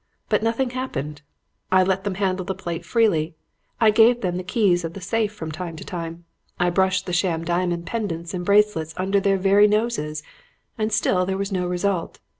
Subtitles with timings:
[0.29, 1.21] But nothing happened.
[1.71, 3.35] I let them handle the plate freely,
[3.79, 6.25] I gave them the key of the safe from time to time,
[6.59, 10.23] I brushed the sham diamond pendants and bracelets under their very noses,
[10.75, 12.17] and still there was no result.